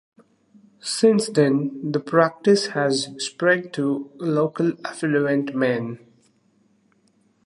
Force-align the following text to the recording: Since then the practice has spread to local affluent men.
Since 0.79 1.27
then 1.29 1.91
the 1.91 1.99
practice 1.99 2.69
has 2.69 3.09
spread 3.23 3.71
to 3.73 4.09
local 4.15 4.73
affluent 4.83 5.53
men. 5.55 5.99